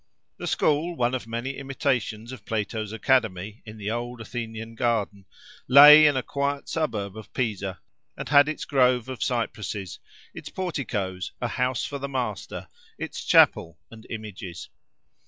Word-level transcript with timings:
The 0.37 0.47
school, 0.47 0.95
one 0.95 1.13
of 1.13 1.27
many 1.27 1.57
imitations 1.57 2.31
of 2.31 2.43
Plato's 2.43 2.91
Academy 2.91 3.61
in 3.67 3.77
the 3.77 3.91
old 3.91 4.19
Athenian 4.19 4.73
garden, 4.73 5.25
lay 5.67 6.07
in 6.07 6.17
a 6.17 6.23
quiet 6.23 6.67
suburb 6.67 7.15
of 7.15 7.31
Pisa, 7.33 7.79
and 8.17 8.27
had 8.29 8.49
its 8.49 8.65
grove 8.65 9.09
of 9.09 9.21
cypresses, 9.21 9.99
its 10.33 10.49
porticoes, 10.49 11.33
a 11.39 11.49
house 11.49 11.85
for 11.85 11.99
the 11.99 12.09
master, 12.09 12.67
its 12.97 13.23
chapel 13.23 13.77
and 13.91 14.07
images. 14.09 14.69